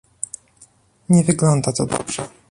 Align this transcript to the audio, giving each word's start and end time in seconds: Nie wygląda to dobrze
Nie 1.09 1.23
wygląda 1.23 1.71
to 1.73 1.85
dobrze 1.85 2.29